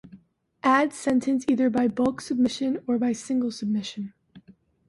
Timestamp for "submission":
2.21-2.81, 3.51-4.15